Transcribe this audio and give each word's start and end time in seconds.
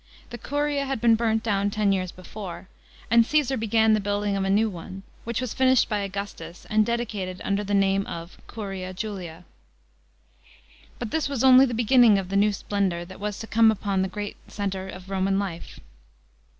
The 0.31 0.39
Curia 0.39 0.85
had 0.87 0.99
been 0.99 1.13
burnt 1.13 1.43
down 1.43 1.69
ten 1.69 1.91
years 1.91 2.11
before, 2.11 2.67
and 3.11 3.23
Caesar 3.23 3.55
began 3.55 3.93
tKe 3.95 4.01
building 4.01 4.35
of 4.35 4.43
a 4.43 4.49
new 4.49 4.67
one, 4.67 5.03
which 5.25 5.39
was 5.39 5.53
finished 5.53 5.87
by 5.89 5.99
Augustus 5.99 6.65
and 6.71 6.83
dedicated 6.83 7.39
under 7.43 7.63
the 7.63 7.75
name 7.75 8.07
of 8.07 8.39
Curia 8.51 8.95
Julia.* 8.95 9.45
But 10.97 11.11
this 11.11 11.29
was 11.29 11.43
only 11.43 11.67
the 11.67 11.75
beginning 11.75 12.17
of 12.17 12.29
the 12.29 12.35
new 12.35 12.51
splendour 12.51 13.05
that 13.05 13.19
was 13.19 13.37
to 13.41 13.45
come 13.45 13.69
upon 13.69 14.01
the 14.01 14.07
great 14.07 14.37
centre 14.47 14.87
of 14.89 15.11
Roman 15.11 15.37
life. 15.37 15.79